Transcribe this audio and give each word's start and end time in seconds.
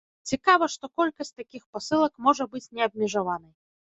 Цікава, 0.29 0.67
што 0.75 0.87
колькасць 1.01 1.31
такіх 1.41 1.67
пасылак 1.77 2.13
можа 2.29 2.47
быць 2.55 2.71
неабмежаванай. 2.79 3.53